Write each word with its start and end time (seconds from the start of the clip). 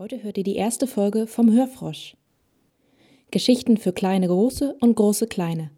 Heute 0.00 0.22
hört 0.22 0.38
ihr 0.38 0.44
die 0.44 0.54
erste 0.54 0.86
Folge 0.86 1.26
vom 1.26 1.50
Hörfrosch. 1.50 2.16
Geschichten 3.32 3.78
für 3.78 3.92
kleine 3.92 4.28
Große 4.28 4.76
und 4.78 4.94
große 4.94 5.26
Kleine. 5.26 5.72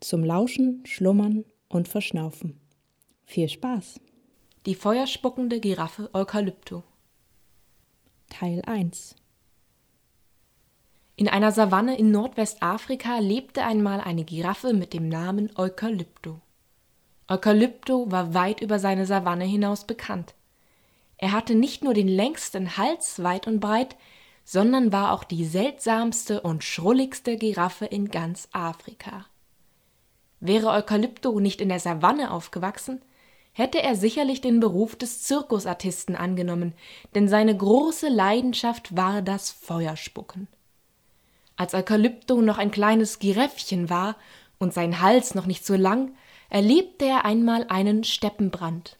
Zum 0.00 0.22
Lauschen, 0.22 0.84
Schlummern 0.84 1.46
und 1.70 1.88
Verschnaufen. 1.88 2.60
Viel 3.24 3.48
Spaß! 3.48 4.00
Die 4.66 4.74
feuerspuckende 4.74 5.60
Giraffe 5.60 6.10
Eukalypto. 6.12 6.82
Teil 8.28 8.60
1 8.66 9.16
In 11.16 11.28
einer 11.28 11.52
Savanne 11.52 11.96
in 11.96 12.10
Nordwestafrika 12.10 13.18
lebte 13.18 13.64
einmal 13.64 14.02
eine 14.02 14.24
Giraffe 14.24 14.74
mit 14.74 14.92
dem 14.92 15.08
Namen 15.08 15.48
Eukalypto. 15.56 16.42
Eukalypto 17.28 18.10
war 18.10 18.34
weit 18.34 18.60
über 18.60 18.78
seine 18.78 19.06
Savanne 19.06 19.46
hinaus 19.46 19.86
bekannt. 19.86 20.34
Er 21.16 21.32
hatte 21.32 21.54
nicht 21.54 21.84
nur 21.84 21.94
den 21.94 22.08
längsten 22.08 22.76
Hals 22.76 23.22
weit 23.22 23.46
und 23.46 23.60
breit, 23.60 23.96
sondern 24.44 24.92
war 24.92 25.12
auch 25.12 25.24
die 25.24 25.44
seltsamste 25.44 26.40
und 26.42 26.64
schrulligste 26.64 27.36
Giraffe 27.36 27.86
in 27.86 28.10
ganz 28.10 28.48
Afrika. 28.52 29.26
Wäre 30.40 30.68
Eukalypto 30.68 31.40
nicht 31.40 31.60
in 31.60 31.70
der 31.70 31.80
Savanne 31.80 32.30
aufgewachsen, 32.30 33.00
hätte 33.52 33.80
er 33.80 33.94
sicherlich 33.94 34.40
den 34.40 34.60
Beruf 34.60 34.96
des 34.96 35.22
Zirkusartisten 35.22 36.16
angenommen, 36.16 36.74
denn 37.14 37.28
seine 37.28 37.56
große 37.56 38.08
Leidenschaft 38.08 38.94
war 38.96 39.22
das 39.22 39.50
Feuerspucken. 39.50 40.48
Als 41.56 41.72
Eukalypto 41.72 42.42
noch 42.42 42.58
ein 42.58 42.72
kleines 42.72 43.20
Giräffchen 43.20 43.88
war 43.88 44.16
und 44.58 44.74
sein 44.74 45.00
Hals 45.00 45.34
noch 45.34 45.46
nicht 45.46 45.64
so 45.64 45.76
lang, 45.76 46.14
erlebte 46.50 47.06
er 47.06 47.24
einmal 47.24 47.66
einen 47.68 48.04
Steppenbrand. 48.04 48.98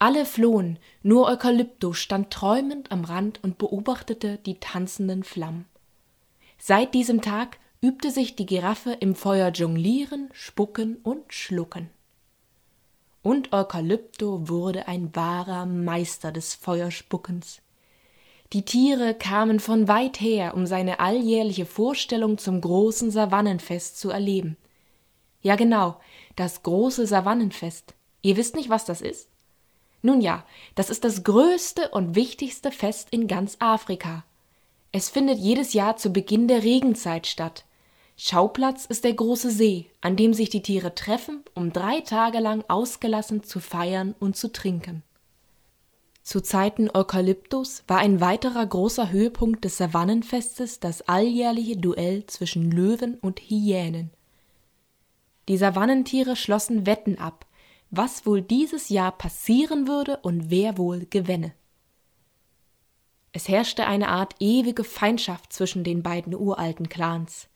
Alle 0.00 0.26
flohen, 0.26 0.78
nur 1.02 1.26
Eukalypto 1.26 1.92
stand 1.92 2.30
träumend 2.30 2.92
am 2.92 3.04
Rand 3.04 3.42
und 3.42 3.58
beobachtete 3.58 4.38
die 4.38 4.60
tanzenden 4.60 5.24
Flammen. 5.24 5.64
Seit 6.56 6.94
diesem 6.94 7.20
Tag 7.20 7.58
übte 7.80 8.10
sich 8.10 8.36
die 8.36 8.46
Giraffe 8.46 8.92
im 8.92 9.14
Feuer 9.16 9.50
jonglieren, 9.50 10.28
spucken 10.32 10.96
und 11.02 11.32
schlucken. 11.32 11.90
Und 13.22 13.52
Eukalypto 13.52 14.48
wurde 14.48 14.86
ein 14.86 15.14
wahrer 15.16 15.66
Meister 15.66 16.30
des 16.30 16.54
Feuerspuckens. 16.54 17.60
Die 18.52 18.64
Tiere 18.64 19.14
kamen 19.14 19.60
von 19.60 19.88
weit 19.88 20.20
her, 20.20 20.54
um 20.54 20.64
seine 20.64 21.00
alljährliche 21.00 21.66
Vorstellung 21.66 22.38
zum 22.38 22.60
großen 22.60 23.10
Savannenfest 23.10 23.98
zu 23.98 24.10
erleben. 24.10 24.56
Ja 25.42 25.56
genau, 25.56 26.00
das 26.36 26.62
große 26.62 27.06
Savannenfest. 27.06 27.94
Ihr 28.22 28.36
wisst 28.36 28.54
nicht, 28.54 28.70
was 28.70 28.84
das 28.84 29.00
ist? 29.00 29.28
Nun 30.02 30.20
ja, 30.20 30.44
das 30.74 30.90
ist 30.90 31.04
das 31.04 31.24
größte 31.24 31.88
und 31.88 32.14
wichtigste 32.14 32.70
Fest 32.70 33.08
in 33.10 33.26
ganz 33.26 33.56
Afrika. 33.58 34.24
Es 34.92 35.10
findet 35.10 35.38
jedes 35.38 35.72
Jahr 35.72 35.96
zu 35.96 36.10
Beginn 36.10 36.48
der 36.48 36.62
Regenzeit 36.62 37.26
statt. 37.26 37.64
Schauplatz 38.16 38.84
ist 38.84 39.04
der 39.04 39.14
große 39.14 39.50
See, 39.50 39.86
an 40.00 40.16
dem 40.16 40.34
sich 40.34 40.50
die 40.50 40.62
Tiere 40.62 40.94
treffen, 40.94 41.44
um 41.54 41.72
drei 41.72 42.00
Tage 42.00 42.40
lang 42.40 42.64
ausgelassen 42.68 43.44
zu 43.44 43.60
feiern 43.60 44.14
und 44.18 44.36
zu 44.36 44.50
trinken. 44.50 45.02
Zu 46.28 46.42
Zeiten 46.42 46.90
Eukalyptus 46.92 47.84
war 47.86 47.98
ein 47.98 48.20
weiterer 48.20 48.66
großer 48.66 49.10
Höhepunkt 49.10 49.64
des 49.64 49.78
Savannenfestes 49.78 50.78
das 50.78 51.02
alljährliche 51.02 51.76
Duell 51.76 52.26
zwischen 52.26 52.70
Löwen 52.70 53.14
und 53.14 53.40
Hyänen. 53.40 54.10
Die 55.48 55.56
Savannentiere 55.56 56.36
schlossen 56.36 56.84
Wetten 56.84 57.18
ab, 57.18 57.46
was 57.90 58.26
wohl 58.26 58.42
dieses 58.42 58.88
Jahr 58.88 59.12
passieren 59.12 59.88
würde 59.88 60.18
und 60.18 60.50
wer 60.50 60.76
wohl 60.78 61.06
gewänne. 61.08 61.52
Es 63.32 63.48
herrschte 63.48 63.86
eine 63.86 64.08
Art 64.08 64.34
ewige 64.40 64.84
Feindschaft 64.84 65.52
zwischen 65.52 65.84
den 65.84 66.02
beiden 66.02 66.34
uralten 66.34 66.88
Clans. 66.88 67.48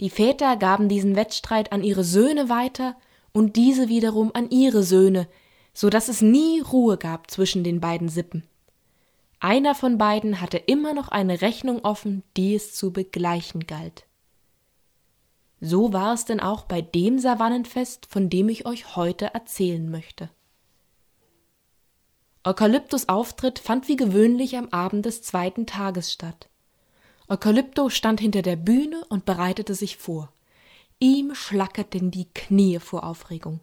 Die 0.00 0.10
Väter 0.10 0.56
gaben 0.56 0.88
diesen 0.88 1.16
Wettstreit 1.16 1.72
an 1.72 1.82
ihre 1.82 2.04
Söhne 2.04 2.48
weiter 2.48 2.96
und 3.32 3.56
diese 3.56 3.88
wiederum 3.88 4.30
an 4.34 4.50
ihre 4.50 4.82
Söhne, 4.82 5.28
so 5.72 5.90
dass 5.90 6.08
es 6.08 6.22
nie 6.22 6.60
Ruhe 6.60 6.96
gab 6.96 7.30
zwischen 7.30 7.64
den 7.64 7.80
beiden 7.80 8.08
Sippen. 8.08 8.44
Einer 9.40 9.74
von 9.74 9.98
beiden 9.98 10.40
hatte 10.40 10.56
immer 10.56 10.94
noch 10.94 11.08
eine 11.08 11.42
Rechnung 11.42 11.84
offen, 11.84 12.24
die 12.36 12.54
es 12.54 12.74
zu 12.74 12.92
begleichen 12.92 13.66
galt. 13.66 14.07
So 15.60 15.92
war 15.92 16.14
es 16.14 16.24
denn 16.24 16.40
auch 16.40 16.64
bei 16.64 16.80
dem 16.80 17.18
Savannenfest, 17.18 18.06
von 18.06 18.30
dem 18.30 18.48
ich 18.48 18.66
euch 18.66 18.96
heute 18.96 19.34
erzählen 19.34 19.90
möchte. 19.90 20.30
Eukalyptus 22.44 23.08
Auftritt 23.08 23.58
fand 23.58 23.88
wie 23.88 23.96
gewöhnlich 23.96 24.56
am 24.56 24.68
Abend 24.68 25.04
des 25.04 25.22
zweiten 25.22 25.66
Tages 25.66 26.12
statt. 26.12 26.48
Eukalypto 27.28 27.90
stand 27.90 28.20
hinter 28.20 28.42
der 28.42 28.56
Bühne 28.56 29.04
und 29.08 29.26
bereitete 29.26 29.74
sich 29.74 29.96
vor. 29.96 30.32
Ihm 31.00 31.34
schlackerten 31.34 32.10
die 32.10 32.28
Knie 32.32 32.78
vor 32.78 33.04
Aufregung. 33.04 33.60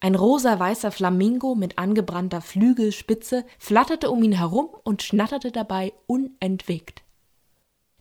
Ein 0.00 0.16
rosa-weißer 0.16 0.90
Flamingo 0.90 1.54
mit 1.54 1.78
angebrannter 1.78 2.42
Flügelspitze 2.42 3.46
flatterte 3.58 4.10
um 4.10 4.22
ihn 4.22 4.32
herum 4.32 4.68
und 4.82 5.02
schnatterte 5.02 5.50
dabei 5.50 5.94
unentwegt. 6.06 7.03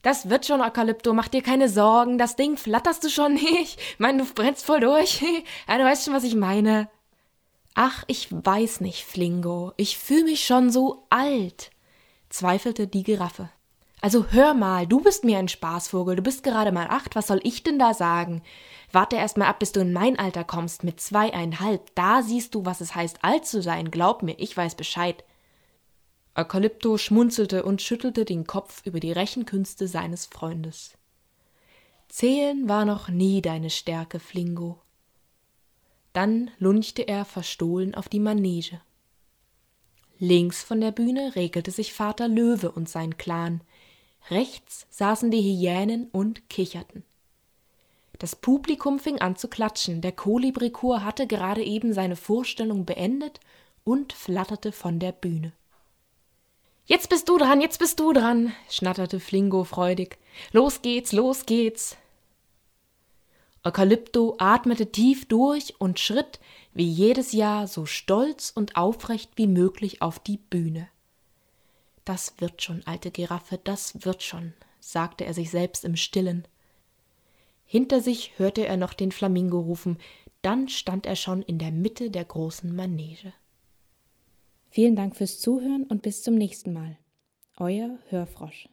Das 0.03 0.29
wird 0.29 0.45
schon, 0.45 0.61
Eukalypto, 0.61 1.13
mach 1.13 1.29
dir 1.29 1.41
keine 1.41 1.69
Sorgen, 1.69 2.17
das 2.17 2.35
Ding 2.35 2.57
flatterst 2.57 3.05
du 3.05 3.09
schon 3.09 3.33
nicht. 3.35 3.79
Ich 3.79 3.99
meine, 3.99 4.23
du 4.23 4.33
brennst 4.33 4.65
voll 4.65 4.81
durch. 4.81 5.21
ja, 5.67 5.77
du 5.77 5.85
weißt 5.85 6.05
schon, 6.05 6.13
was 6.13 6.25
ich 6.25 6.35
meine. 6.35 6.89
Ach, 7.73 8.03
ich 8.07 8.27
weiß 8.29 8.81
nicht, 8.81 9.05
Flingo, 9.05 9.71
ich 9.77 9.97
fühl 9.97 10.25
mich 10.25 10.45
schon 10.45 10.69
so 10.69 11.07
alt, 11.09 11.71
zweifelte 12.29 12.85
die 12.85 13.01
Giraffe. 13.01 13.49
Also 14.01 14.25
hör 14.31 14.53
mal, 14.53 14.85
du 14.85 14.99
bist 14.99 15.23
mir 15.23 15.39
ein 15.39 15.47
Spaßvogel, 15.47 16.17
du 16.17 16.21
bist 16.21 16.43
gerade 16.43 16.73
mal 16.73 16.87
acht, 16.87 17.15
was 17.15 17.27
soll 17.27 17.39
ich 17.43 17.63
denn 17.63 17.79
da 17.79 17.93
sagen? 17.93 18.43
Warte 18.91 19.15
erst 19.15 19.37
mal 19.37 19.47
ab, 19.47 19.59
bis 19.59 19.71
du 19.71 19.79
in 19.79 19.93
mein 19.93 20.19
Alter 20.19 20.43
kommst, 20.43 20.83
mit 20.83 20.99
zweieinhalb, 20.99 21.95
da 21.95 22.21
siehst 22.21 22.53
du, 22.53 22.65
was 22.65 22.81
es 22.81 22.93
heißt, 22.93 23.23
alt 23.23 23.45
zu 23.45 23.61
sein, 23.61 23.89
glaub 23.89 24.21
mir, 24.21 24.35
ich 24.37 24.55
weiß 24.55 24.75
Bescheid. 24.75 25.23
Eukalypto 26.35 26.97
schmunzelte 26.97 27.63
und 27.63 27.81
schüttelte 27.81 28.25
den 28.25 28.47
Kopf 28.47 28.81
über 28.85 28.99
die 28.99 29.11
Rechenkünste 29.11 29.87
seines 29.87 30.25
Freundes. 30.25 30.97
Zählen 32.09 32.67
war 32.67 32.85
noch 32.85 33.09
nie 33.09 33.41
deine 33.41 33.69
Stärke, 33.69 34.19
Flingo. 34.19 34.79
Dann 36.11 36.51
lunchte 36.57 37.07
er 37.07 37.25
verstohlen 37.25 37.93
auf 37.93 38.09
die 38.09 38.19
Manege. 38.19 38.81
Links 40.19 40.63
von 40.63 40.79
der 40.81 40.91
Bühne 40.91 41.35
regelte 41.35 41.71
sich 41.71 41.93
Vater 41.93 42.27
Löwe 42.27 42.71
und 42.71 42.87
sein 42.89 43.17
Clan. 43.17 43.61
Rechts 44.29 44.87
saßen 44.89 45.31
die 45.31 45.41
Hyänen 45.41 46.07
und 46.11 46.49
kicherten. 46.49 47.03
Das 48.19 48.35
Publikum 48.35 48.99
fing 48.99 49.19
an 49.19 49.35
zu 49.35 49.47
klatschen. 49.47 50.01
Der 50.01 50.13
Kolibrichor 50.13 51.03
hatte 51.03 51.27
gerade 51.27 51.63
eben 51.63 51.93
seine 51.93 52.15
Vorstellung 52.15 52.85
beendet 52.85 53.39
und 53.83 54.13
flatterte 54.13 54.71
von 54.71 54.99
der 54.99 55.11
Bühne. 55.11 55.51
Jetzt 56.85 57.09
bist 57.09 57.29
du 57.29 57.37
dran, 57.37 57.61
jetzt 57.61 57.79
bist 57.79 57.99
du 57.99 58.11
dran, 58.11 58.51
schnatterte 58.69 59.21
Flingo 59.21 59.63
freudig. 59.63 60.17
Los 60.51 60.81
geht's, 60.81 61.13
los 61.13 61.45
geht's. 61.45 61.95
Eukalypto 63.63 64.35
atmete 64.39 64.91
tief 64.91 65.25
durch 65.29 65.79
und 65.79 65.97
schritt, 66.01 66.41
wie 66.73 66.87
jedes 66.87 67.31
Jahr, 67.31 67.67
so 67.67 67.85
stolz 67.85 68.51
und 68.53 68.75
aufrecht 68.75 69.31
wie 69.37 69.47
möglich 69.47 70.01
auf 70.01 70.19
die 70.19 70.37
Bühne. 70.37 70.89
Das 72.03 72.33
wird 72.39 72.61
schon, 72.61 72.83
alte 72.85 73.11
Giraffe, 73.11 73.57
das 73.63 74.03
wird 74.03 74.21
schon, 74.21 74.53
sagte 74.81 75.23
er 75.23 75.33
sich 75.33 75.49
selbst 75.49 75.85
im 75.85 75.95
stillen. 75.95 76.45
Hinter 77.63 78.01
sich 78.01 78.37
hörte 78.37 78.67
er 78.67 78.75
noch 78.75 78.93
den 78.93 79.13
Flamingo 79.13 79.61
rufen, 79.61 79.97
dann 80.41 80.67
stand 80.67 81.05
er 81.05 81.15
schon 81.15 81.41
in 81.41 81.59
der 81.59 81.71
Mitte 81.71 82.11
der 82.11 82.25
großen 82.25 82.75
Manege. 82.75 83.31
Vielen 84.73 84.95
Dank 84.95 85.15
fürs 85.15 85.39
Zuhören 85.39 85.83
und 85.83 86.01
bis 86.01 86.23
zum 86.23 86.33
nächsten 86.33 86.73
Mal. 86.73 86.97
Euer 87.57 87.99
Hörfrosch. 88.09 88.69